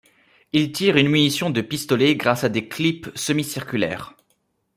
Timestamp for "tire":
0.71-0.97